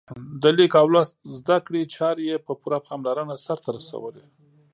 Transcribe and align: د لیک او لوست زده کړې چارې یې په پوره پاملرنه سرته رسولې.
د 0.41 0.43
لیک 0.57 0.73
او 0.81 0.87
لوست 0.93 1.15
زده 1.39 1.57
کړې 1.65 1.81
چارې 1.95 2.23
یې 2.31 2.37
په 2.45 2.51
پوره 2.61 2.79
پاملرنه 2.87 3.35
سرته 3.45 3.69
رسولې. 3.77 4.25